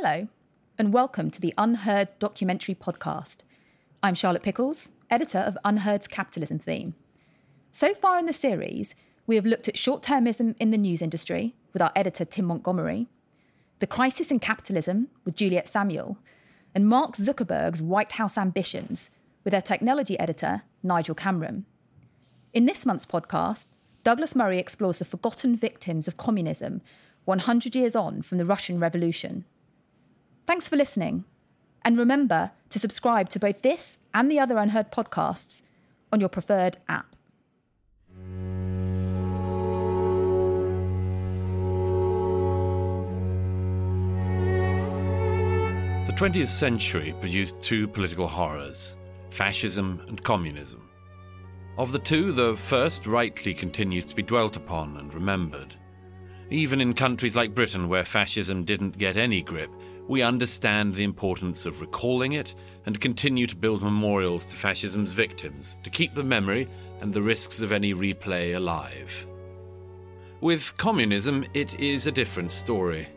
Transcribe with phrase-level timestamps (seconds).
[0.00, 0.28] Hello,
[0.78, 3.38] and welcome to the UnHerd documentary podcast.
[4.00, 6.94] I'm Charlotte Pickles, editor of UnHerd's capitalism theme.
[7.72, 8.94] So far in the series,
[9.26, 13.08] we have looked at short termism in the news industry with our editor Tim Montgomerie,
[13.80, 16.16] the crisis in capitalism with Juliet Samuel,
[16.76, 19.10] and Mark Zuckerberg's White House ambitions
[19.42, 21.66] with their technology editor Nigel Cameron.
[22.54, 23.66] In this month's podcast,
[24.04, 26.82] Douglas Murray explores the forgotten victims of communism
[27.24, 29.44] 100 years on from the Russian Revolution.
[30.48, 31.24] Thanks for listening.
[31.82, 35.60] And remember to subscribe to both this and the other UnHerd podcasts
[36.10, 37.14] on your preferred app.
[46.06, 48.96] The 20th century produced two political horrors
[49.28, 50.88] fascism and communism.
[51.76, 55.74] Of the two, the first rightly continues to be dwelt upon and remembered.
[56.48, 59.70] Even in countries like Britain, where fascism didn't get any grip,
[60.08, 62.54] we understand the importance of recalling it
[62.86, 66.66] and continue to build memorials to fascism's victims to keep the memory
[67.00, 69.26] and the risks of any replay alive.
[70.40, 73.08] With communism, it is a different story.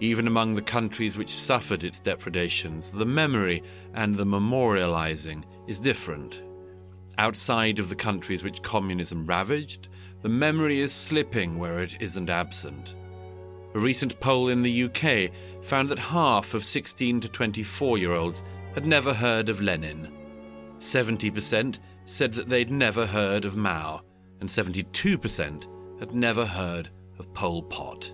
[0.00, 3.62] Even among the countries which suffered its depredations, the memory
[3.94, 6.42] and the memorializing is different.
[7.16, 9.88] Outside of the countries which communism ravaged,
[10.22, 12.96] the memory is slipping where it isn't absent.
[13.74, 15.30] A recent poll in the UK
[15.64, 20.12] found that half of 16 to 24 year olds had never heard of Lenin.
[20.78, 24.02] 70% said that they'd never heard of Mao,
[24.40, 25.66] and 72%
[25.98, 28.12] had never heard of Pol Pot.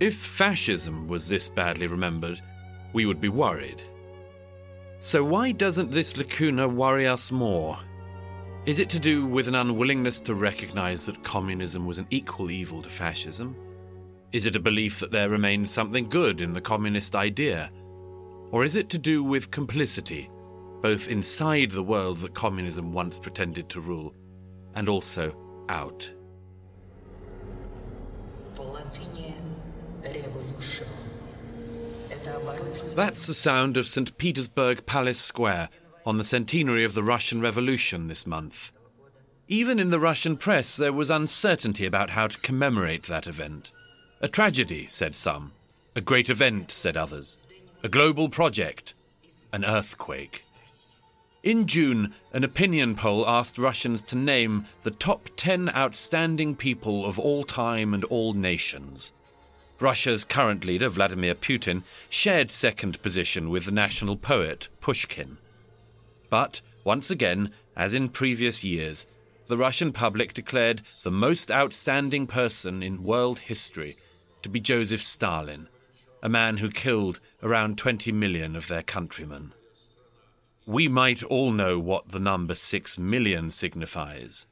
[0.00, 2.40] If fascism was this badly remembered,
[2.92, 3.82] we would be worried.
[5.00, 7.78] So, why doesn't this lacuna worry us more?
[8.64, 12.82] Is it to do with an unwillingness to recognize that communism was an equal evil
[12.82, 13.54] to fascism?
[14.32, 17.70] Is it a belief that there remains something good in the communist idea?
[18.50, 20.30] Or is it to do with complicity,
[20.82, 24.14] both inside the world that communism once pretended to rule,
[24.74, 25.34] and also
[25.68, 26.10] out?
[32.94, 34.16] That's the sound of St.
[34.18, 35.68] Petersburg Palace Square
[36.04, 38.72] on the centenary of the Russian Revolution this month.
[39.48, 43.70] Even in the Russian press, there was uncertainty about how to commemorate that event.
[44.22, 45.52] A tragedy, said some.
[45.94, 47.36] A great event, said others.
[47.82, 48.94] A global project.
[49.52, 50.44] An earthquake.
[51.42, 57.18] In June, an opinion poll asked Russians to name the top 10 outstanding people of
[57.18, 59.12] all time and all nations.
[59.78, 65.36] Russia's current leader, Vladimir Putin, shared second position with the national poet, Pushkin.
[66.30, 69.06] But, once again, as in previous years,
[69.48, 73.96] the Russian public declared the most outstanding person in world history
[74.46, 75.68] to be Joseph Stalin,
[76.22, 79.52] a man who killed around 20 million of their countrymen.
[80.64, 84.46] We might all know what the number 6 million signifies,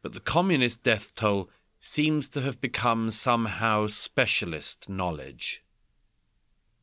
[0.00, 1.50] but the communist death toll
[1.80, 5.64] seems to have become somehow specialist knowledge.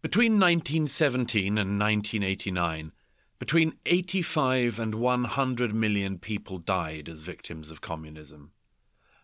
[0.01, 2.91] Between 1917 and 1989,
[3.39, 8.51] between 85 and 100 million people died as victims of communism.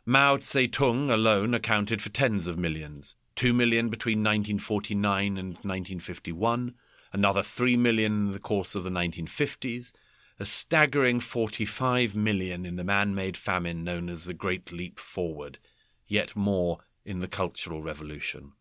[0.10, 3.16] Mao Zedong alone accounted for tens of millions.
[3.36, 6.74] 2 million between 1949 and 1951,
[7.14, 9.92] another 3 million in the course of the 1950s,
[10.40, 15.60] a staggering 45 million in the man made famine known as the Great Leap Forward.
[16.08, 18.54] Yet more in the Cultural Revolution.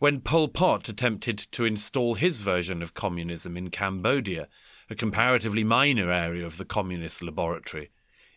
[0.00, 4.48] When Pol Pot attempted to install his version of communism in Cambodia,
[4.90, 7.90] a comparatively minor area of the communist laboratory,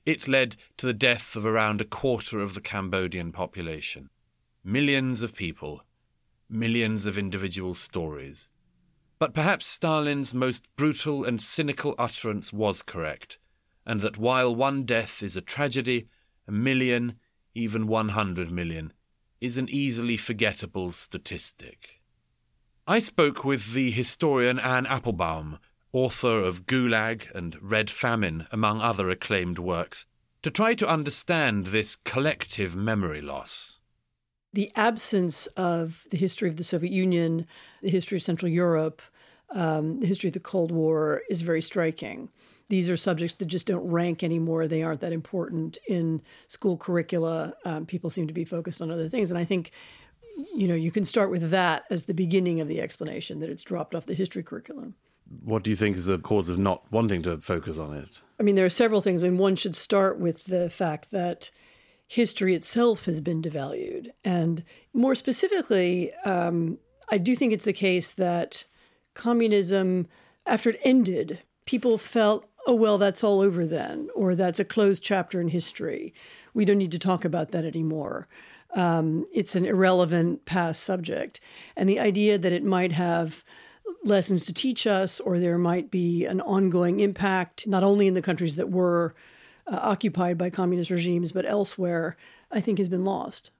[0.05, 4.09] it led to the death of around a quarter of the Cambodian population.
[4.63, 5.83] Millions of people,
[6.49, 8.49] millions of individual stories.
[9.17, 13.39] But perhaps Stalin's most brutal and cynical utterance was correct,
[13.85, 16.07] and that while one death is a tragedy,
[16.47, 17.15] a million
[17.55, 18.91] even 100 million,
[19.39, 22.01] is an easily forgettable statistic.
[22.87, 25.57] I spoke with the historian Anne Applebaum,
[25.95, 30.05] author of Gulag and Red Famine, among other acclaimed works,
[30.43, 33.79] to try to understand this collective memory loss.
[34.53, 37.47] The absence of the history of the Soviet Union,
[37.81, 39.01] the history of Central Europe,
[39.51, 42.29] um, the history of the Cold War is very striking
[42.69, 44.67] these are subjects that just don't rank anymore.
[44.67, 47.53] They aren't that important in school curricula.
[47.63, 49.29] Um, people seem to be focused on other things.
[49.29, 49.71] And I think,
[50.53, 53.63] you know, you can start with that as the beginning of the explanation that it's
[53.63, 54.95] dropped off the history curriculum.
[55.43, 58.21] What do you think is the cause of not wanting to focus on it?
[58.39, 59.23] I mean, there are several things.
[59.23, 61.51] I mean, one should start with the fact that
[62.07, 64.09] history itself has been devalued.
[64.23, 64.63] And
[64.93, 66.77] more specifically, um,
[67.09, 68.65] I do think it's the case that
[69.13, 70.07] communism,
[70.45, 75.01] after it ended, people felt, oh, well, that's all over then, or that's a closed
[75.01, 76.13] chapter in history.
[76.53, 78.27] We don't need to talk about that anymore.
[78.75, 81.39] Um, it's an irrelevant past subject.
[81.75, 83.43] And the idea that it might have
[84.03, 88.21] lessons to teach us, or there might be an ongoing impact, not only in the
[88.21, 89.15] countries that were
[89.67, 92.15] uh, occupied by communist regimes, but elsewhere,
[92.51, 93.51] I think has been lost.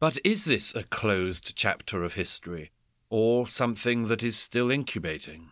[0.00, 2.70] But is this a closed chapter of history,
[3.10, 5.50] or something that is still incubating?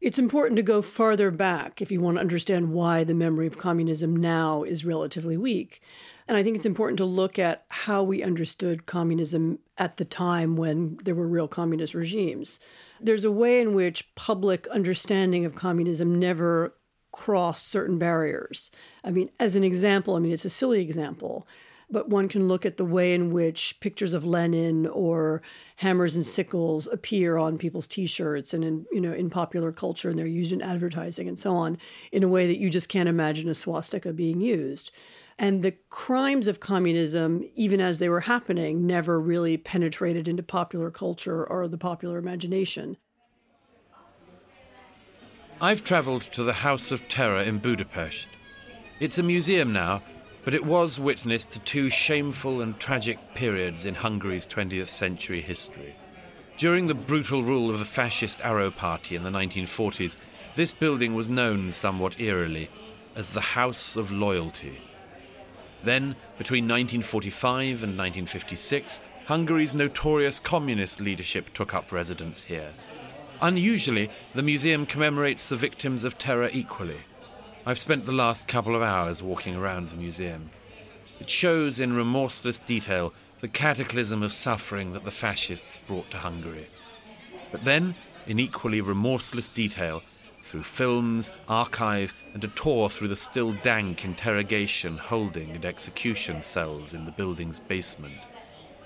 [0.00, 3.58] It's important to go farther back if you want to understand why the memory of
[3.58, 5.80] communism now is relatively weak.
[6.26, 10.56] And I think it's important to look at how we understood communism at the time
[10.56, 12.58] when there were real communist regimes.
[13.02, 16.74] There's a way in which public understanding of communism never
[17.12, 18.70] crossed certain barriers.
[19.04, 21.46] I mean, as an example, I mean, it's a silly example,
[21.90, 25.42] but one can look at the way in which pictures of Lenin or
[25.76, 30.18] hammers and sickles appear on people's t-shirts and in you know in popular culture and
[30.18, 31.76] they're used in advertising and so on
[32.10, 34.90] in a way that you just can't imagine a swastika being used.
[35.38, 40.90] And the crimes of communism, even as they were happening, never really penetrated into popular
[40.90, 42.96] culture or the popular imagination.
[45.60, 48.26] I've travelled to the House of Terror in Budapest.
[48.98, 50.02] It's a museum now,
[50.44, 55.94] but it was witness to two shameful and tragic periods in Hungary's 20th century history.
[56.58, 60.16] During the brutal rule of the fascist Arrow Party in the 1940s,
[60.56, 62.68] this building was known somewhat eerily
[63.14, 64.80] as the House of Loyalty.
[65.84, 72.72] Then, between 1945 and 1956, Hungary's notorious communist leadership took up residence here.
[73.40, 77.00] Unusually, the museum commemorates the victims of terror equally.
[77.66, 80.50] I've spent the last couple of hours walking around the museum.
[81.20, 86.68] It shows in remorseless detail the cataclysm of suffering that the fascists brought to Hungary.
[87.50, 87.96] But then,
[88.26, 90.02] in equally remorseless detail,
[90.42, 96.94] through films, archive, and a tour through the still dank interrogation, holding, and execution cells
[96.94, 98.18] in the building's basement.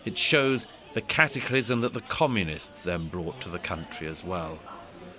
[0.05, 4.58] It shows the cataclysm that the communists then brought to the country as well.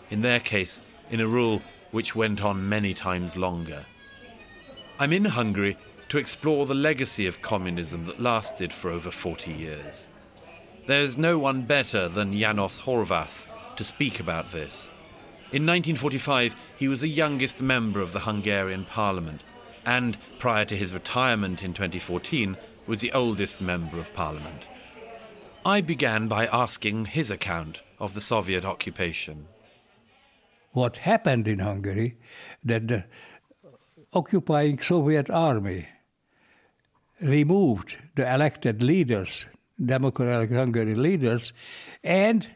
[0.09, 0.79] In their case,
[1.11, 1.61] in a rule
[1.91, 3.85] which went on many times longer.
[4.99, 5.77] I'm in Hungary
[6.09, 10.07] to explore the legacy of communism that lasted for over 40 years.
[10.87, 13.45] There's no one better than János Horváth
[13.75, 14.89] to speak about this.
[15.49, 19.41] In 1945, he was the youngest member of the Hungarian parliament,
[19.85, 24.67] and prior to his retirement in 2014, was the oldest member of parliament.
[25.65, 29.47] I began by asking his account of the Soviet occupation.
[30.71, 32.17] What happened in Hungary
[32.65, 33.05] that the
[34.11, 35.87] occupying Soviet army
[37.21, 39.45] removed the elected leaders,
[39.83, 41.53] democratic Hungarian leaders,
[42.03, 42.47] and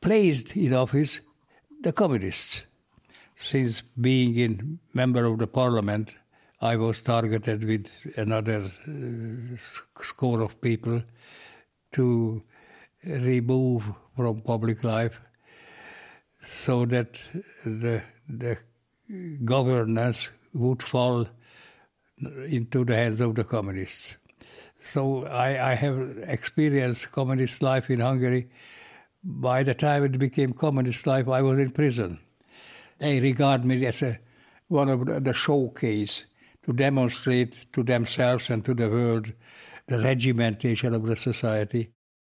[0.00, 1.20] placed in office
[1.86, 2.64] the communists.
[3.36, 6.14] Since being in member of the parliament,
[6.60, 7.86] I was targeted with
[8.16, 9.56] another uh,
[10.02, 11.02] score of people
[11.92, 12.42] to
[13.04, 13.84] remove
[14.16, 15.20] from public life
[16.44, 17.20] so that
[17.64, 18.58] the, the
[19.44, 21.28] governance would fall
[22.48, 24.16] into the hands of the communists.
[24.82, 28.48] So I, I have experienced communist life in Hungary
[29.26, 32.20] by the time it became communist life, I was in prison.
[32.98, 34.20] They regard me as a,
[34.68, 36.26] one of the, showcase
[36.64, 39.32] to demonstrate to themselves and to the world
[39.88, 41.90] the regimentation of the society.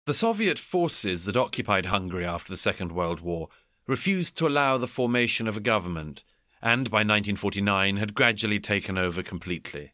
[0.07, 3.49] The Soviet forces that occupied Hungary after the Second World War
[3.87, 6.25] refused to allow the formation of a government,
[6.61, 9.93] and by 1949 had gradually taken over completely.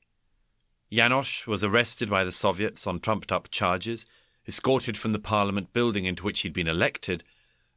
[0.90, 4.06] János was arrested by the Soviets on trumped up charges
[4.48, 7.24] escorted from the parliament building into which he'd been elected,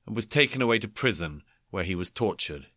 [0.06, 2.68] and was taken away to prison, where he was tortured.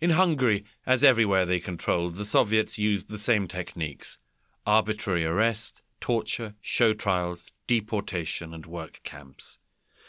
[0.00, 4.18] In Hungary, as everywhere they controlled, the Soviets used the same techniques
[4.66, 9.58] arbitrary arrest, torture, show trials, deportation, and work camps.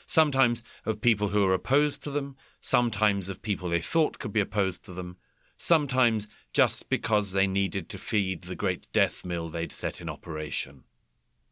[0.07, 4.39] Sometimes of people who were opposed to them, sometimes of people they thought could be
[4.39, 5.17] opposed to them,
[5.57, 10.83] sometimes just because they needed to feed the great death mill they'd set in operation.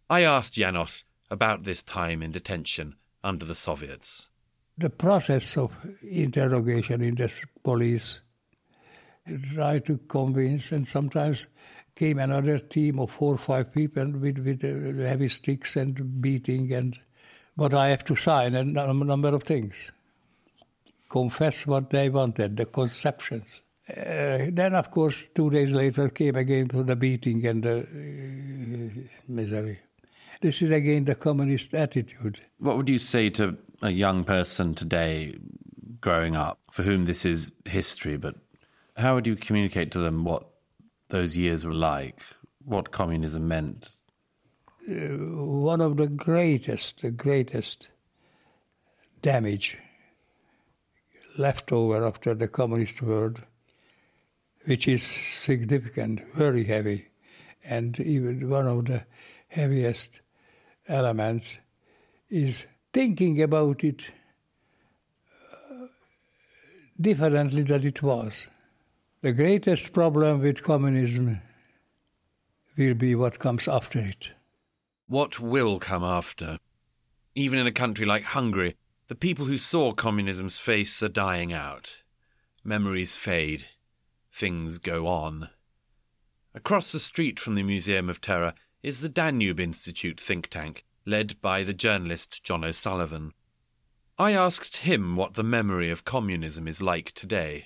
[0.09, 1.03] I asked János
[1.35, 4.29] about this time in detention under the Soviets.
[4.77, 7.31] The process of interrogation in the
[7.63, 8.21] police
[9.53, 11.47] tried to convince, and sometimes
[11.95, 16.73] came another team of four or five people with, with uh, heavy sticks and beating,
[16.73, 16.99] and
[17.57, 19.91] but I have to sign a number of things.
[21.09, 23.61] Confess what they wanted, the conceptions.
[23.89, 29.01] Uh, then, of course, two days later came again to the beating and the uh,
[29.27, 29.79] misery.
[30.41, 32.41] This is again the communist attitude.
[32.59, 35.37] What would you say to a young person today
[36.01, 38.35] growing up for whom this is history, but
[38.97, 40.47] how would you communicate to them what
[41.09, 42.21] those years were like,
[42.63, 43.89] what communism meant?
[44.89, 47.87] Uh, one of the greatest, the greatest
[49.21, 49.77] damage
[51.37, 53.41] left over after the communist world,
[54.65, 57.07] which is significant, very heavy,
[57.63, 59.03] and even one of the
[59.47, 60.19] heaviest
[60.87, 61.57] elements
[62.29, 64.03] is thinking about it
[65.71, 65.87] uh,
[66.99, 68.47] differently than it was.
[69.21, 71.41] The greatest problem with communism
[72.77, 74.31] will be what comes after it.
[75.07, 76.59] What will come after?
[77.33, 78.75] Even in a country like Hungary,
[79.07, 81.97] the people who saw communism's face are dying out.
[82.63, 83.65] Memories fade.
[84.33, 85.49] Things go on.
[86.53, 88.53] Across the street from the Museum of Terror
[88.85, 93.33] is the Danube Institute think tank, led by the journalist John O'Sullivan.
[94.19, 97.65] I asked him what the memory of communism is like today.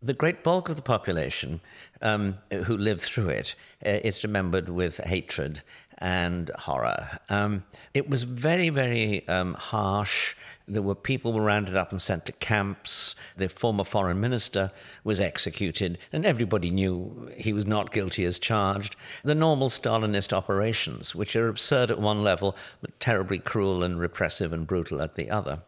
[0.00, 1.60] The great bulk of the population
[2.00, 5.62] um, who lived through it uh, is remembered with hatred
[5.98, 7.08] and horror.
[7.28, 7.64] Um,
[7.94, 10.34] it was very, very um, harsh.
[10.66, 13.14] There were people were rounded up and sent to camps.
[13.36, 14.70] The former foreign minister
[15.02, 18.96] was executed, and everybody knew he was not guilty as charged.
[19.24, 24.52] The normal Stalinist operations, which are absurd at one level, but terribly cruel and repressive
[24.52, 25.62] and brutal at the other.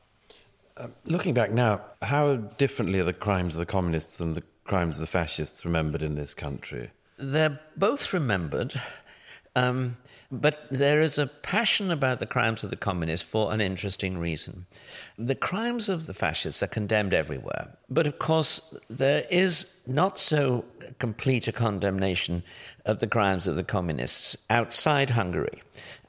[0.77, 4.97] Uh, looking back now, how differently are the crimes of the communists and the crimes
[4.97, 6.91] of the fascists remembered in this country?
[7.17, 8.81] They're both remembered.
[9.57, 9.97] Um,
[10.31, 14.67] but there is a passion about the crimes of the communists for an interesting reason.
[15.19, 17.77] The crimes of the fascists are condemned everywhere.
[17.89, 20.65] But of course, there is not so
[20.99, 22.43] complete a condemnation
[22.85, 25.61] of the crimes of the communists outside Hungary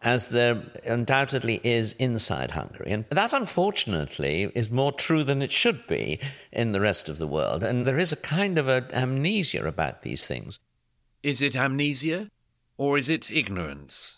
[0.04, 2.92] as there undoubtedly is inside Hungary.
[2.92, 6.20] And that, unfortunately, is more true than it should be
[6.52, 7.64] in the rest of the world.
[7.64, 10.60] And there is a kind of a amnesia about these things.
[11.22, 12.30] Is it amnesia?
[12.82, 14.18] Or is it ignorance?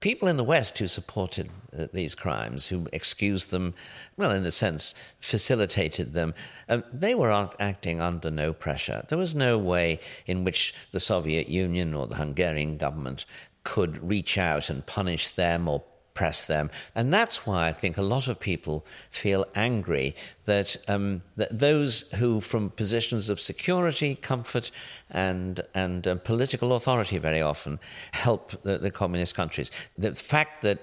[0.00, 3.74] People in the West who supported uh, these crimes, who excused them,
[4.16, 6.32] well, in a sense, facilitated them,
[6.70, 9.04] um, they were acting under no pressure.
[9.08, 13.26] There was no way in which the Soviet Union or the Hungarian government
[13.62, 15.84] could reach out and punish them or
[16.18, 16.68] press them.
[16.96, 22.10] And that's why I think a lot of people feel angry that, um, that those
[22.18, 24.72] who, from positions of security, comfort,
[25.10, 27.78] and, and uh, political authority very often,
[28.10, 29.70] help the, the communist countries.
[29.96, 30.78] The fact that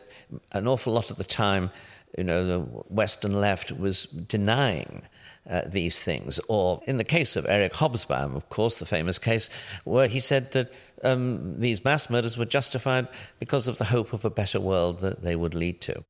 [0.53, 1.69] an awful lot of the time,
[2.17, 2.59] you know, the
[3.01, 5.01] Western left was denying
[5.49, 6.39] uh, these things.
[6.47, 9.49] Or in the case of Eric Hobsbawm, of course, the famous case
[9.83, 10.73] where he said that
[11.03, 13.07] um, these mass murders were justified
[13.39, 16.03] because of the hope of a better world that they would lead to.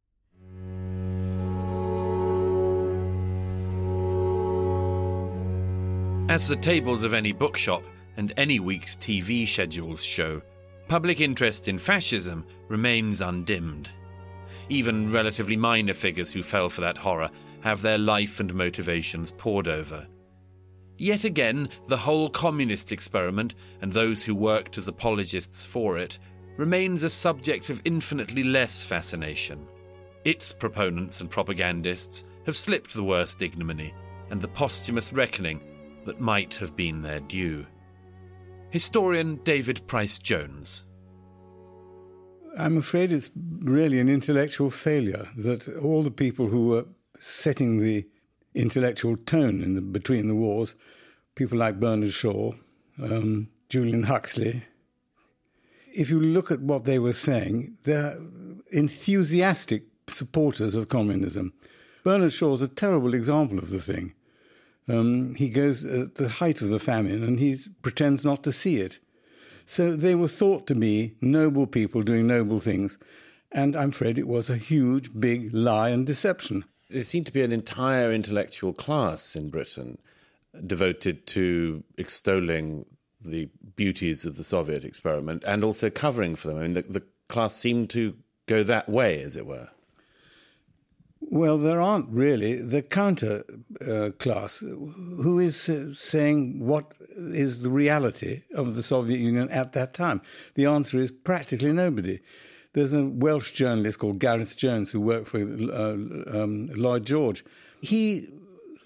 [6.27, 7.84] As the tables of any bookshop
[8.18, 10.42] and any week's TV schedules show,
[10.88, 13.89] public interest in fascism remains undimmed.
[14.70, 17.30] Even relatively minor figures who fell for that horror
[17.65, 20.05] have their life and motivations pored over.
[21.00, 26.19] Yet again, the whole communist experiment and those who worked as apologists for it
[26.57, 29.67] remains a subject of infinitely less fascination.
[30.25, 33.95] Its proponents and propagandists have slipped the worst ignominy
[34.29, 35.60] and the posthumous reckoning
[36.05, 37.65] that might have been their due.
[38.69, 40.86] Historian David Price Jones.
[42.60, 46.86] I'm afraid it's really an intellectual failure that all the people who were
[47.25, 48.05] setting the
[48.53, 50.75] intellectual tone in the, between the wars.
[51.34, 52.53] People like Bernard Shaw,
[53.01, 54.63] um, Julian Huxley.
[55.91, 58.17] If you look at what they were saying, they're
[58.72, 61.53] enthusiastic supporters of communism.
[62.03, 64.13] Bernard Shaw is a terrible example of the thing.
[64.88, 68.79] Um, he goes at the height of the famine and he pretends not to see
[68.79, 69.00] it.
[69.65, 73.00] So they were thought to be noble people doing noble things.
[73.51, 77.42] And I'm afraid it was a huge, big lie and deception there seemed to be
[77.42, 79.98] an entire intellectual class in Britain
[80.65, 82.86] devoted to extolling
[83.24, 86.58] the beauties of the Soviet experiment and also covering for them.
[86.58, 88.15] I mean, the, the class seemed to
[88.46, 89.70] go that way, as it were.
[91.20, 93.44] Well, there aren't really the counter
[93.86, 99.74] uh, class who is uh, saying what is the reality of the Soviet Union at
[99.74, 100.22] that time.
[100.54, 102.20] The answer is practically nobody.
[102.75, 107.46] There's a Welsh journalist called Gareth Jones who worked for uh, um, Lloyd George.
[107.82, 108.27] He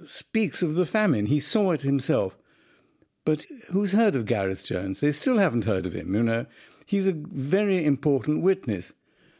[0.05, 1.25] speaks of the famine.
[1.25, 2.37] He saw it himself.
[3.25, 4.99] But who's heard of Gareth Jones?
[4.99, 6.13] They still haven't heard of him.
[6.13, 6.45] You know,
[6.85, 8.93] he's a very important witness,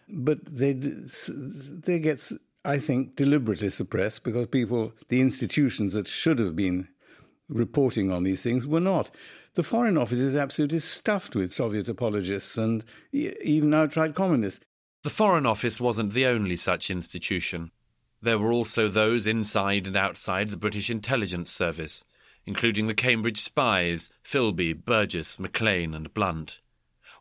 [0.10, 2.32] but they they get
[2.65, 6.89] I think, deliberately suppressed because people, the institutions that should have been
[7.50, 9.12] reporting on these things, were not.
[9.56, 14.63] The Foreign Office is absolutely stuffed with Soviet apologists and even outright communists.
[15.03, 17.72] The Foreign Office wasn't the only such institution.
[18.22, 22.03] There were also those inside and outside the British Intelligence Service,
[22.46, 26.60] including the Cambridge spies, Philby, Burgess, Maclean, and Blunt.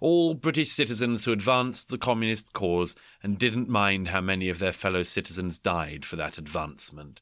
[0.01, 4.73] All British citizens who advanced the communist cause and didn't mind how many of their
[4.73, 7.21] fellow citizens died for that advancement.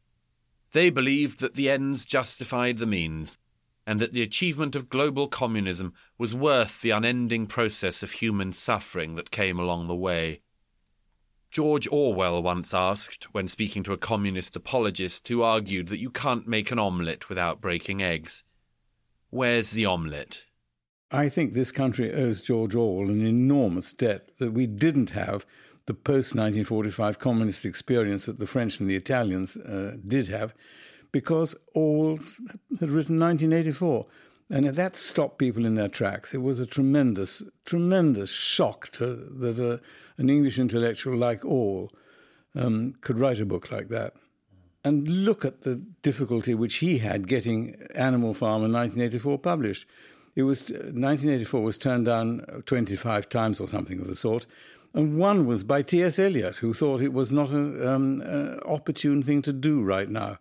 [0.77, 3.39] They believed that the ends justified the means,
[3.87, 9.15] and that the achievement of global communism was worth the unending process of human suffering
[9.15, 10.43] that came along the way.
[11.51, 16.47] George Orwell once asked, when speaking to a communist apologist who argued that you can't
[16.47, 18.45] make an omelette without breaking eggs,
[19.31, 20.45] Where's the omelette?
[21.11, 25.47] I think this country owes George Orwell an enormous debt that we didn't have
[25.87, 30.53] the post 1945 communist experience that the French and the Italians uh, did have,
[31.13, 32.19] because Orwell
[32.81, 34.07] had written 1984.
[34.49, 36.33] And that stopped people in their tracks.
[36.33, 39.79] It was a tremendous, tremendous shock to, that uh,
[40.19, 41.91] an English intellectual like Orwell
[42.55, 44.15] um, could write a book like that.
[44.85, 49.87] And look at the difficulty which he had getting Animal Farm in 1984 published.
[50.37, 54.47] It was 1984 was turned down 25 times or something of the sort,
[54.97, 56.19] and one was by T.S.
[56.19, 60.39] Eliot, who thought it was not an um, opportune thing to do right now.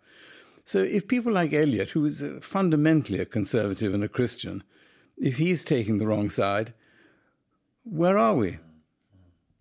[0.64, 4.64] So if people like Eliot, who is fundamentally a conservative and a Christian,
[5.18, 6.74] if he's taking the wrong side,
[7.84, 8.60] where are we?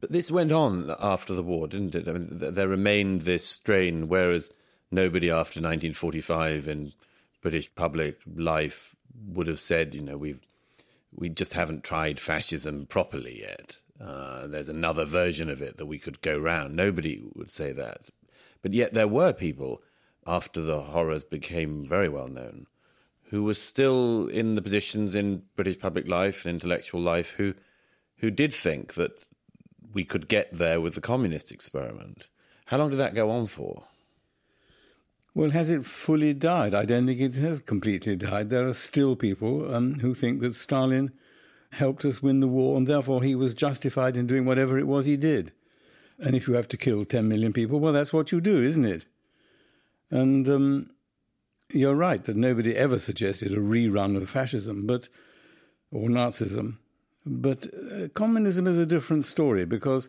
[0.00, 2.08] But this went on after the war, didn't it?
[2.08, 4.50] I mean, there remained this strain, whereas
[4.92, 6.92] nobody after 1945 in
[7.42, 8.94] British public life
[9.26, 10.40] would have said, you know, we've
[11.12, 13.78] we just haven't tried fascism properly yet.
[14.04, 16.76] Uh, there's another version of it that we could go round.
[16.76, 18.10] Nobody would say that,
[18.60, 19.82] but yet there were people
[20.26, 22.66] after the horrors became very well known
[23.34, 27.54] who were still in the positions in British public life and intellectual life who
[28.18, 29.10] who did think that
[29.92, 32.28] we could get there with the communist experiment.
[32.66, 33.84] How long did that go on for?
[35.34, 36.74] Well, has it fully died?
[36.74, 38.50] I don't think it has completely died.
[38.50, 41.10] There are still people um, who think that Stalin
[41.74, 45.06] helped us win the war and therefore he was justified in doing whatever it was
[45.06, 45.52] he did.
[46.18, 48.84] And if you have to kill 10 million people, well, that's what you do, isn't
[48.84, 49.06] it?
[50.10, 50.90] And um,
[51.72, 55.08] you're right that nobody ever suggested a rerun of fascism but
[55.90, 56.78] or Nazism.
[57.24, 60.08] But uh, communism is a different story because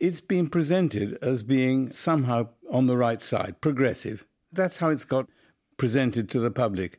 [0.00, 4.26] it's been presented as being somehow on the right side, progressive.
[4.52, 5.28] That's how it's got
[5.76, 6.98] presented to the public.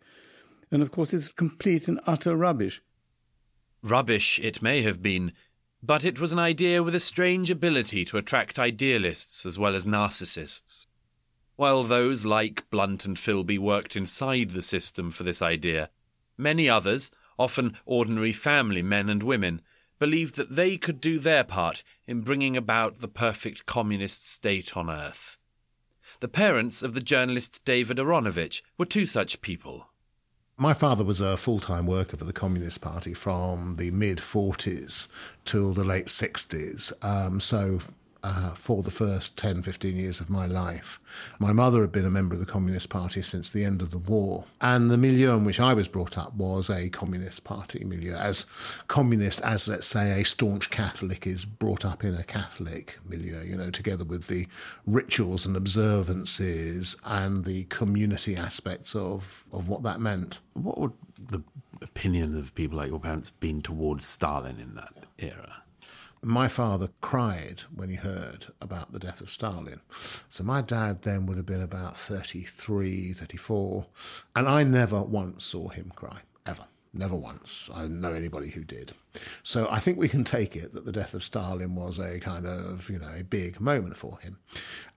[0.71, 2.81] And of course, it's complete and utter rubbish.
[3.83, 5.31] Rubbish it may have been,
[5.81, 9.87] but it was an idea with a strange ability to attract idealists as well as
[9.87, 10.85] narcissists.
[11.55, 15.89] While those like Blunt and Philby worked inside the system for this idea,
[16.37, 19.61] many others, often ordinary family men and women,
[19.99, 24.89] believed that they could do their part in bringing about the perfect communist state on
[24.89, 25.37] earth.
[26.19, 29.90] The parents of the journalist David Aaronovitch were two such people.
[30.61, 35.07] My father was a full time worker for the Communist Party from the mid 40s
[35.43, 36.93] till the late 60s.
[37.03, 37.79] Um, so
[38.23, 40.99] uh, for the first 10, 15 years of my life.
[41.39, 43.97] My mother had been a member of the Communist Party since the end of the
[43.97, 44.45] war.
[44.59, 48.45] And the milieu in which I was brought up was a Communist Party milieu, as
[48.87, 53.57] communist as, let's say, a staunch Catholic is brought up in a Catholic milieu, you
[53.57, 54.47] know, together with the
[54.85, 60.39] rituals and observances and the community aspects of, of what that meant.
[60.53, 61.43] What would the
[61.81, 65.60] opinion of people like your parents been towards Stalin in that era?
[66.23, 69.81] My father cried when he heard about the death of Stalin.
[70.29, 73.85] So my dad then would have been about 33, 34.
[74.35, 76.65] And I never once saw him cry, ever.
[76.93, 77.69] Never once.
[77.73, 78.91] I don't know anybody who did.
[79.43, 82.45] So I think we can take it that the death of Stalin was a kind
[82.45, 84.39] of, you know, a big moment for him.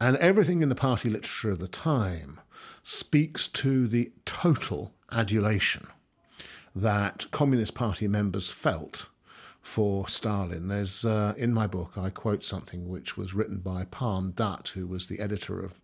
[0.00, 2.40] And everything in the party literature of the time
[2.82, 5.86] speaks to the total adulation
[6.74, 9.06] that Communist Party members felt
[9.64, 10.68] for Stalin.
[10.68, 14.86] There's uh, in my book I quote something which was written by Palme Dutt, who
[14.86, 15.80] was the editor of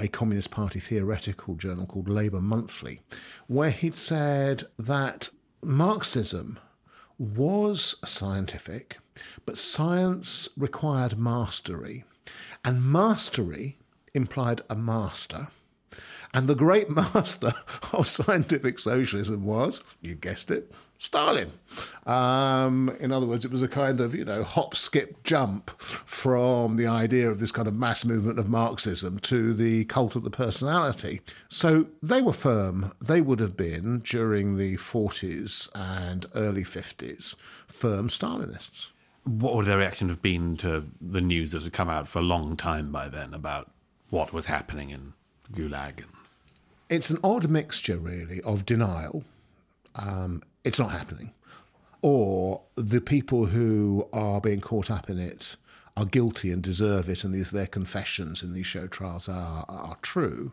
[0.00, 3.02] a Communist Party theoretical journal called Labour Monthly,
[3.46, 5.28] where he'd said that
[5.62, 6.58] Marxism
[7.18, 8.98] was scientific,
[9.44, 12.04] but science required mastery,
[12.64, 13.76] and mastery
[14.14, 15.48] implied a master.
[16.32, 17.52] And the great master
[17.92, 21.52] of scientific socialism was, you guessed it, Stalin.
[22.06, 26.76] Um, in other words, it was a kind of, you know, hop, skip, jump from
[26.76, 30.30] the idea of this kind of mass movement of Marxism to the cult of the
[30.30, 31.20] personality.
[31.48, 32.92] So they were firm.
[33.00, 37.36] They would have been, during the 40s and early 50s,
[37.68, 38.90] firm Stalinists.
[39.22, 42.22] What would their reaction have been to the news that had come out for a
[42.22, 43.70] long time by then about
[44.10, 45.12] what was happening in
[45.52, 46.04] Gulag?
[46.88, 49.22] It's an odd mixture, really, of denial.
[49.94, 51.32] Um, it's not happening.
[52.02, 55.56] Or the people who are being caught up in it
[55.96, 59.96] are guilty and deserve it, and these their confessions in these show trials are, are
[60.02, 60.52] true.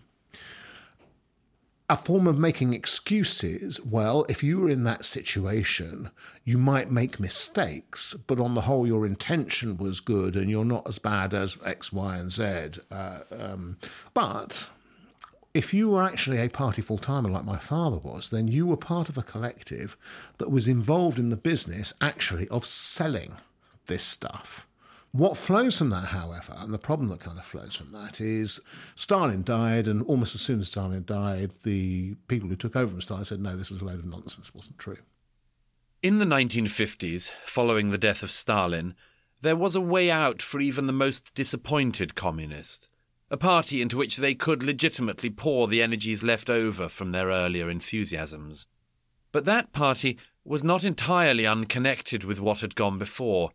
[1.88, 6.10] A form of making excuses, well, if you were in that situation,
[6.44, 10.88] you might make mistakes, but on the whole, your intention was good and you're not
[10.90, 12.82] as bad as X, Y, and Z.
[12.90, 13.78] Uh, um,
[14.16, 14.70] but
[15.56, 18.76] if you were actually a party full timer like my father was, then you were
[18.76, 19.96] part of a collective
[20.38, 23.38] that was involved in the business actually of selling
[23.86, 24.68] this stuff.
[25.14, 28.60] What flows from that, however, and the problem that kind of flows from that is
[28.96, 33.02] Stalin died, and almost as soon as Stalin died, the people who took over from
[33.02, 34.98] Stalin said, no, this was a load of nonsense, it wasn't true.
[36.04, 38.94] In the 1950s, following the death of Stalin,
[39.42, 42.90] there was a way out for even the most disappointed communist
[43.30, 47.70] a party into which they could legitimately pour the energies left over from their earlier
[47.70, 48.68] enthusiasms.
[49.32, 53.52] But that party was not entirely unconnected with what had gone before.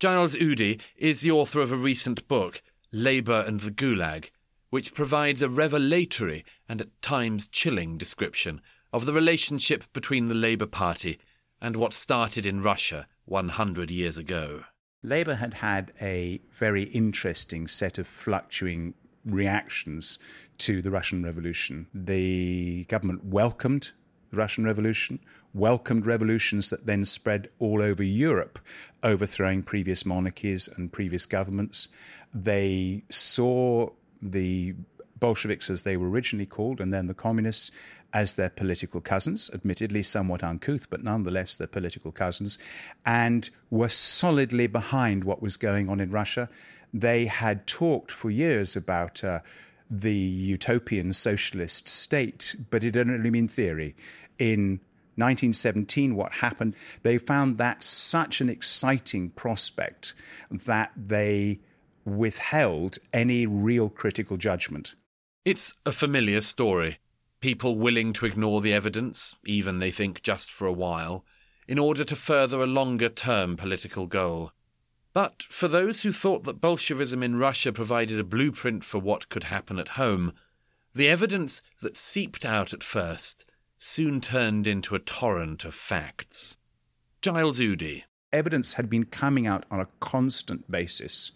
[0.00, 4.30] Giles Udy is the author of a recent book, Labour and the Gulag,
[4.70, 8.60] which provides a revelatory and at times chilling description
[8.92, 11.18] of the relationship between the Labour Party
[11.60, 14.64] and what started in Russia 100 years ago.
[15.04, 18.94] Labour had had a very interesting set of fluctuating
[19.26, 20.18] reactions
[20.56, 21.86] to the Russian Revolution.
[21.92, 23.92] The government welcomed
[24.30, 25.18] the Russian Revolution,
[25.52, 28.58] welcomed revolutions that then spread all over Europe,
[29.02, 31.88] overthrowing previous monarchies and previous governments.
[32.32, 33.90] They saw
[34.22, 34.74] the
[35.20, 37.70] Bolsheviks, as they were originally called, and then the communists
[38.12, 42.58] as their political cousins, admittedly somewhat uncouth, but nonetheless their political cousins,
[43.04, 46.48] and were solidly behind what was going on in Russia.
[46.92, 49.40] They had talked for years about uh,
[49.90, 53.96] the utopian socialist state, but it had only been theory.
[54.38, 54.80] In
[55.16, 60.14] 1917, what happened, they found that such an exciting prospect
[60.50, 61.60] that they
[62.04, 64.94] withheld any real critical judgment.
[65.44, 66.98] It's a familiar story
[67.40, 71.22] people willing to ignore the evidence, even they think just for a while,
[71.68, 74.52] in order to further a longer term political goal.
[75.12, 79.44] But for those who thought that Bolshevism in Russia provided a blueprint for what could
[79.44, 80.32] happen at home,
[80.94, 83.44] the evidence that seeped out at first
[83.78, 86.56] soon turned into a torrent of facts.
[87.20, 88.04] Giles Udy.
[88.32, 91.32] Evidence had been coming out on a constant basis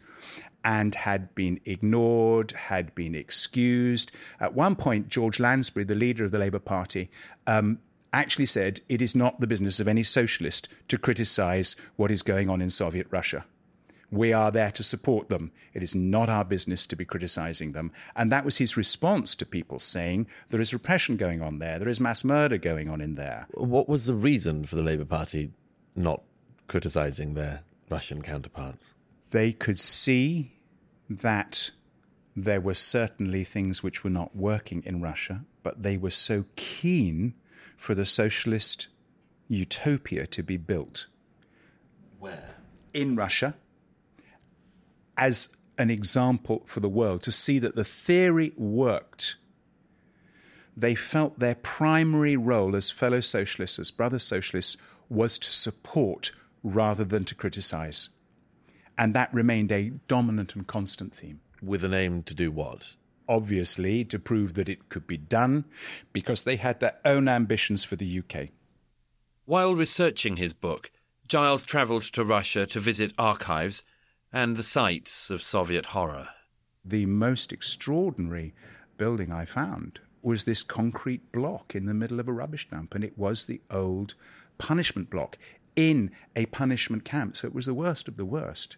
[0.65, 4.13] and had been ignored, had been excused.
[4.41, 7.11] At one point, George Lansbury, the leader of the Labour Party,
[7.47, 7.79] um,
[8.13, 12.49] actually said it is not the business of any socialist to criticize what is going
[12.49, 13.45] on in Soviet Russia.
[14.11, 15.53] We are there to support them.
[15.75, 17.93] It is not our business to be criticizing them.
[18.17, 21.89] And that was his response to people saying there is repression going on there, there
[21.89, 23.47] is mass murder going on in there.
[23.53, 25.51] What was the reason for the Labour Party
[25.95, 26.23] not
[26.69, 28.95] criticizing their Russian counterparts?
[29.31, 30.53] They could see
[31.09, 31.71] that
[32.37, 37.35] there were certainly things which were not working in Russia, but they were so keen
[37.77, 38.89] for the socialist
[39.49, 41.07] utopia to be built.
[42.19, 42.57] Where?
[42.93, 43.55] In Russia,
[45.17, 49.37] as an example for the world, to see that the theory worked.
[50.77, 54.77] They felt their primary role as fellow socialists, as brother socialists,
[55.09, 58.11] was to support rather than to criticize.
[58.99, 61.41] And that remained a dominant and constant theme.
[61.63, 62.95] With an aim to do what?
[63.29, 65.65] Obviously, to prove that it could be done,
[66.13, 68.49] because they had their own ambitions for the UK.
[69.45, 70.91] While researching his book,
[71.29, 73.85] Giles travelled to Russia to visit archives
[74.33, 76.29] and the sites of Soviet horror.
[76.85, 78.55] The most extraordinary
[78.97, 83.05] building I found was this concrete block in the middle of a rubbish dump, and
[83.05, 84.15] it was the old
[84.59, 85.39] punishment block
[85.77, 87.37] in a punishment camp.
[87.37, 88.77] So it was the worst of the worst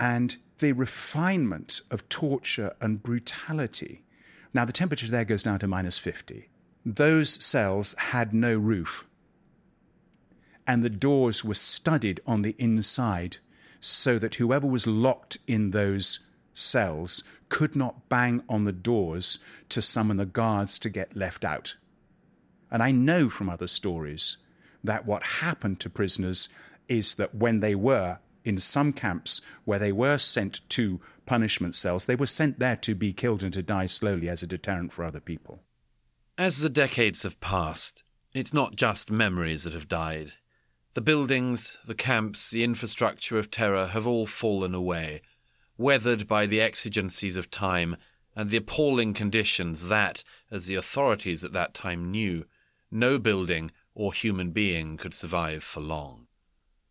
[0.00, 4.02] and the refinement of torture and brutality.
[4.54, 6.48] Now, the temperature there goes down to minus 50.
[6.84, 9.04] Those cells had no roof,
[10.66, 13.36] and the doors were studded on the inside
[13.78, 19.82] so that whoever was locked in those cells could not bang on the doors to
[19.82, 21.76] summon the guards to get left out.
[22.70, 24.38] And I know from other stories
[24.82, 26.48] that what happened to prisoners
[26.88, 32.06] is that when they were in some camps where they were sent to punishment cells,
[32.06, 35.04] they were sent there to be killed and to die slowly as a deterrent for
[35.04, 35.62] other people.
[36.38, 40.32] As the decades have passed, it's not just memories that have died.
[40.94, 45.22] The buildings, the camps, the infrastructure of terror have all fallen away,
[45.76, 47.96] weathered by the exigencies of time
[48.34, 52.44] and the appalling conditions that, as the authorities at that time knew,
[52.90, 56.26] no building or human being could survive for long.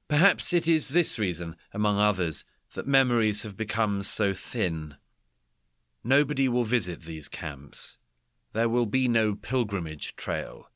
[0.09, 2.43] Perhaps it is this reason, among others,
[2.73, 4.95] that memories have become so thin.
[6.03, 7.97] Nobody will visit these camps.
[8.53, 10.71] There will be no pilgrimage trail.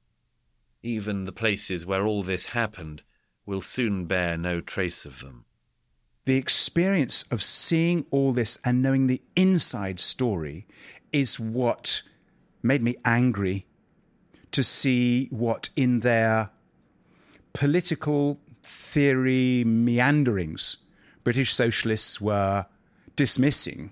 [0.83, 3.01] Even the places where all this happened
[3.43, 5.45] will soon bear no trace of them.
[6.25, 10.67] The experience of seeing all this and knowing the inside story
[11.11, 12.03] is what
[12.61, 13.65] made me angry
[14.51, 16.51] to see what in their
[17.53, 20.78] political theory meanderings.
[21.23, 22.65] British socialists were
[23.15, 23.91] dismissing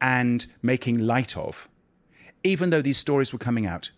[0.00, 1.68] and making light of,
[2.44, 3.90] even though these stories were coming out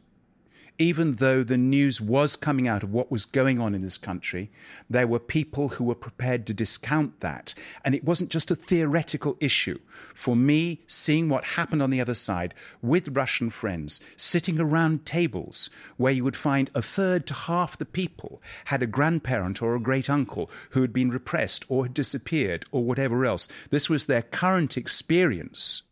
[0.79, 4.51] even though the news was coming out of what was going on in this country,
[4.91, 7.55] there were people who were prepared to discount that.
[7.85, 9.79] And it wasn't just a theoretical issue.
[10.15, 15.71] For me, seeing what happened on the other side with Russian friends, sitting around tables
[15.97, 19.81] where you would find a third to half the people had a grandparent or a
[19.81, 23.47] great uncle who had been repressed or had disappeared or whatever else.
[23.71, 25.83] This was their current experience.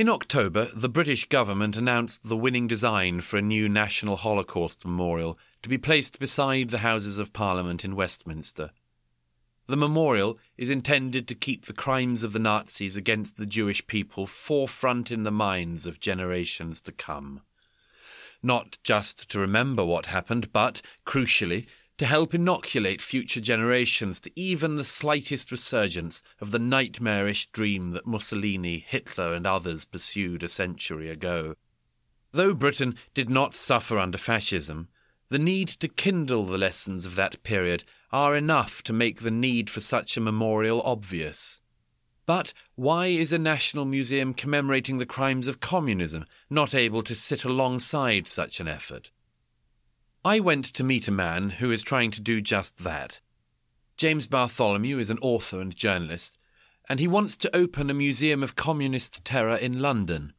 [0.00, 5.38] In October, the British government announced the winning design for a new National Holocaust Memorial
[5.62, 8.70] to be placed beside the Houses of Parliament in Westminster.
[9.66, 14.26] The memorial is intended to keep the crimes of the Nazis against the Jewish people
[14.26, 17.42] forefront in the minds of generations to come.
[18.42, 21.66] Not just to remember what happened, but, crucially,
[22.00, 28.06] to help inoculate future generations to even the slightest resurgence of the nightmarish dream that
[28.06, 31.56] Mussolini, Hitler, and others pursued a century ago.
[32.32, 34.88] Though Britain did not suffer under fascism,
[35.28, 39.68] the need to kindle the lessons of that period are enough to make the need
[39.68, 41.60] for such a memorial obvious.
[42.24, 47.44] But why is a national museum commemorating the crimes of communism not able to sit
[47.44, 49.10] alongside such an effort?
[50.22, 53.20] I went to meet a man who is trying to do just that.
[53.96, 56.36] James Bartholomew is an author and journalist,
[56.90, 60.34] and he wants to open a museum of communist terror in London.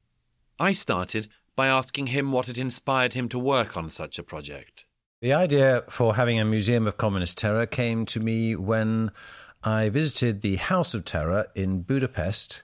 [0.59, 4.85] I started by asking him what had inspired him to work on such a project.
[5.19, 9.11] The idea for having a museum of communist terror came to me when
[9.63, 12.61] I visited the House of Terror in Budapest,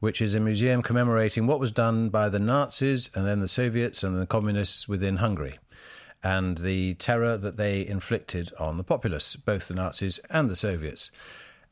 [0.00, 4.02] which is a museum commemorating what was done by the Nazis and then the Soviets
[4.02, 5.58] and the communists within Hungary
[6.22, 11.10] and the terror that they inflicted on the populace, both the Nazis and the Soviets.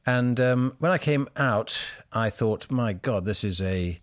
[0.05, 1.81] And um, when I came out,
[2.13, 4.01] I thought, my God, this is a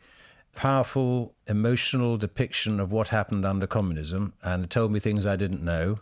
[0.55, 5.63] powerful, emotional depiction of what happened under communism, and it told me things I didn't
[5.63, 5.99] know.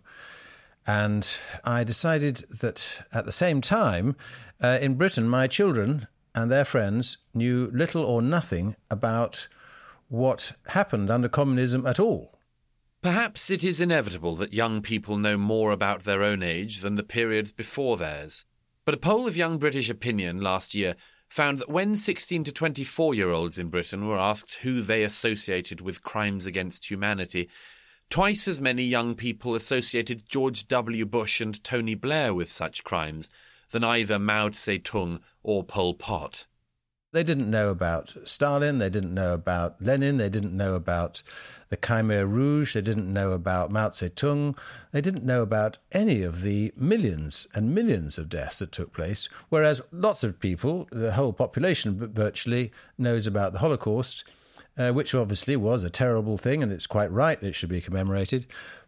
[0.87, 4.15] And I decided that at the same time,
[4.61, 9.47] uh, in Britain, my children and their friends knew little or nothing about
[10.07, 12.30] what happened under communism at all.
[13.01, 17.03] Perhaps it is inevitable that young people know more about their own age than the
[17.03, 18.45] periods before theirs.
[18.85, 20.95] But a poll of young British opinion last year
[21.27, 25.81] found that when 16 to 24 year olds in Britain were asked who they associated
[25.81, 27.49] with crimes against humanity,
[28.11, 31.03] twice as many young people associated George W.
[31.05, 33.29] Bush and Tony Blair with such crimes
[33.71, 36.45] than either Mao Zedong or Pol Pot.
[37.13, 41.23] They didn't know about Stalin, they didn't know about Lenin, they didn't know about
[41.71, 44.57] the Khmer Rouge, they didn't know about Mao Zedong,
[44.91, 49.29] they didn't know about any of the millions and millions of deaths that took place,
[49.47, 54.25] whereas lots of people, the whole population virtually, knows about the Holocaust,
[54.77, 57.79] uh, which obviously was a terrible thing, and it's quite right that it should be
[57.79, 58.45] commemorated.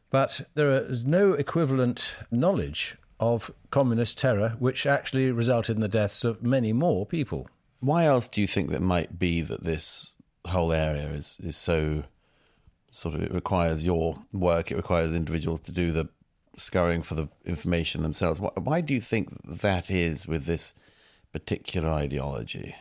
[0.09, 6.25] But there is no equivalent knowledge of communist terror, which actually resulted in the deaths
[6.25, 7.47] of many more people.
[7.79, 10.15] Why else do you think that might be that this
[10.45, 12.03] whole area is, is so
[12.93, 16.07] sort of it requires your work, it requires individuals to do the
[16.57, 18.39] scurrying for the information themselves.
[18.39, 20.75] Why, why do you think that is with this
[21.31, 22.75] particular ideology?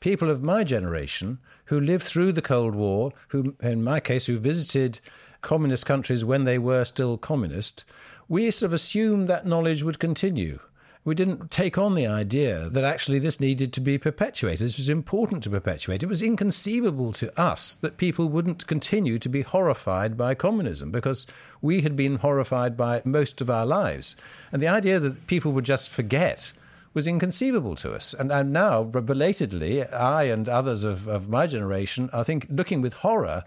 [0.00, 4.38] People of my generation who lived through the Cold War, who, in my case, who
[4.38, 5.00] visited
[5.42, 7.84] communist countries when they were still communist,
[8.26, 10.60] we sort of assumed that knowledge would continue.
[11.04, 14.66] We didn't take on the idea that actually this needed to be perpetuated.
[14.66, 16.02] This was important to perpetuate.
[16.02, 21.26] It was inconceivable to us that people wouldn't continue to be horrified by communism because
[21.62, 24.16] we had been horrified by it most of our lives.
[24.52, 26.52] And the idea that people would just forget
[26.94, 28.12] was inconceivable to us.
[28.12, 32.92] And, and now, belatedly, I and others of, of my generation are think, looking with
[32.94, 33.44] horror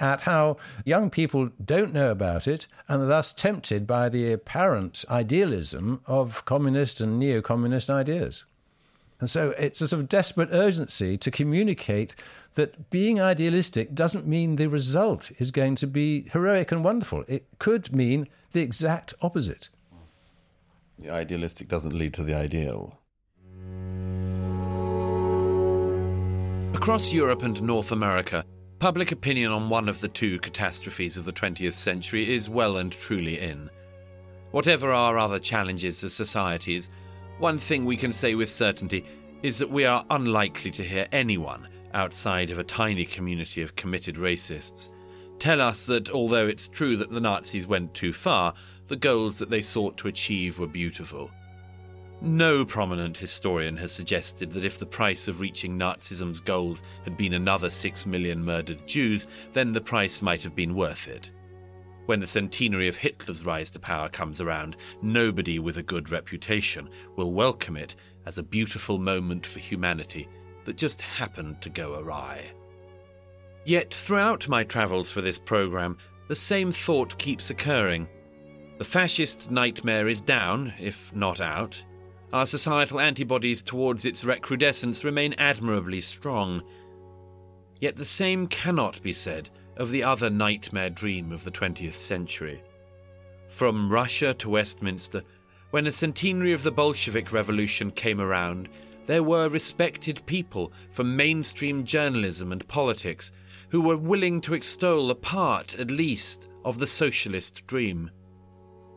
[0.00, 5.04] at how young people don't know about it and are thus tempted by the apparent
[5.10, 8.44] idealism of communist and neo communist ideas.
[9.20, 12.16] And so it's a sort of desperate urgency to communicate
[12.54, 17.24] that being idealistic doesn't mean the result is going to be heroic and wonderful.
[17.28, 19.68] It could mean the exact opposite.
[20.98, 22.98] The idealistic doesn't lead to the ideal.
[26.74, 28.44] Across Europe and North America,
[28.82, 32.90] Public opinion on one of the two catastrophes of the 20th century is well and
[32.90, 33.70] truly in.
[34.50, 36.90] Whatever our other challenges as societies,
[37.38, 39.06] one thing we can say with certainty
[39.44, 44.16] is that we are unlikely to hear anyone outside of a tiny community of committed
[44.16, 44.88] racists
[45.38, 48.52] tell us that although it's true that the Nazis went too far,
[48.88, 51.30] the goals that they sought to achieve were beautiful.
[52.24, 57.34] No prominent historian has suggested that if the price of reaching Nazism's goals had been
[57.34, 61.32] another six million murdered Jews, then the price might have been worth it.
[62.06, 66.88] When the centenary of Hitler's rise to power comes around, nobody with a good reputation
[67.16, 70.28] will welcome it as a beautiful moment for humanity
[70.64, 72.52] that just happened to go awry.
[73.64, 78.06] Yet, throughout my travels for this programme, the same thought keeps occurring.
[78.78, 81.82] The fascist nightmare is down, if not out
[82.32, 86.62] our societal antibodies towards its recrudescence remain admirably strong.
[87.80, 92.62] Yet the same cannot be said of the other nightmare dream of the 20th century.
[93.48, 95.22] From Russia to Westminster,
[95.70, 98.68] when the centenary of the Bolshevik Revolution came around,
[99.06, 103.32] there were respected people from mainstream journalism and politics
[103.68, 108.10] who were willing to extol a part, at least, of the socialist dream.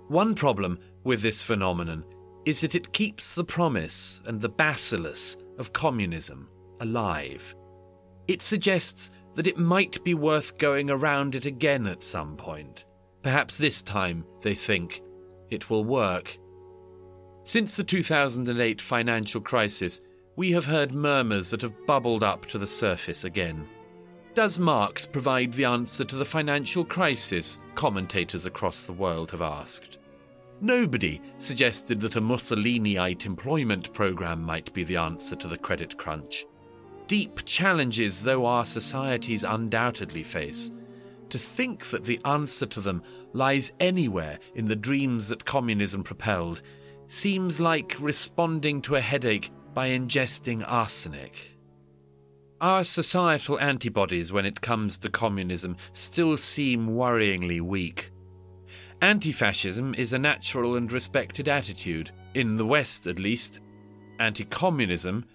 [0.07, 2.03] One problem with this phenomenon
[2.45, 6.47] is that it keeps the promise and the bacillus of communism
[6.79, 7.55] alive.
[8.27, 12.85] It suggests that it might be worth going around it again at some point.
[13.21, 15.01] Perhaps this time, they think,
[15.49, 16.37] it will work.
[17.43, 20.01] Since the 2008 financial crisis,
[20.35, 23.67] we have heard murmurs that have bubbled up to the surface again.
[24.33, 27.57] Does Marx provide the answer to the financial crisis?
[27.73, 29.97] Commentators across the world have asked.
[30.61, 36.45] Nobody suggested that a Mussoliniite employment program might be the answer to the credit crunch.
[37.07, 40.71] Deep challenges though our societies undoubtedly face,
[41.29, 46.61] to think that the answer to them lies anywhere in the dreams that communism propelled
[47.07, 51.57] seems like responding to a headache by ingesting arsenic.
[52.61, 58.11] Our societal antibodies when it comes to communism still seem worryingly weak.
[59.05, 62.09] Anti fascism is a natural and respected attitude.
[62.33, 63.61] In the West, at least,
[64.17, 65.25] anti communism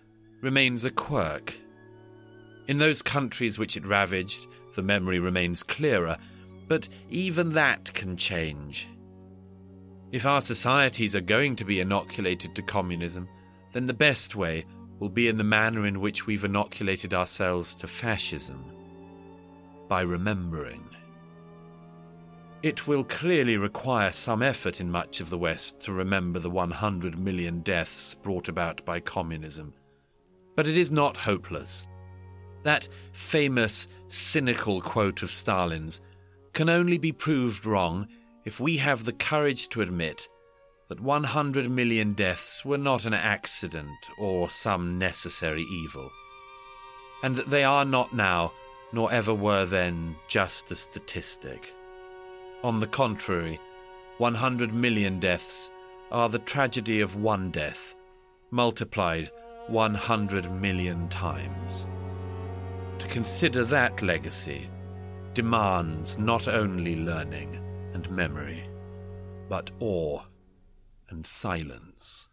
[0.42, 1.56] remains a quirk.
[2.66, 6.18] In those countries which it ravaged, the memory remains clearer,
[6.66, 8.88] but even that can change.
[10.10, 13.28] If our societies are going to be inoculated to communism,
[13.72, 14.64] then the best way
[14.98, 18.64] will be in the manner in which we've inoculated ourselves to fascism
[19.86, 20.82] by remembering.
[22.62, 27.18] It will clearly require some effort in much of the West to remember the 100
[27.18, 29.72] million deaths brought about by communism.
[30.56, 31.86] But it is not hopeless.
[32.62, 36.02] That famous, cynical quote of Stalin's
[36.52, 38.06] can only be proved wrong
[38.44, 40.28] if we have the courage to admit
[40.90, 46.10] that 100 million deaths were not an accident or some necessary evil,
[47.22, 48.52] and that they are not now,
[48.92, 51.72] nor ever were then, just a statistic.
[52.62, 53.58] On the contrary,
[54.18, 55.70] 100 million deaths
[56.12, 57.94] are the tragedy of one death,
[58.50, 59.30] multiplied
[59.68, 61.86] 100 million times.
[62.98, 64.68] To consider that legacy
[65.32, 67.58] demands not only learning
[67.94, 68.68] and memory,
[69.48, 70.22] but awe
[71.08, 72.29] and silence.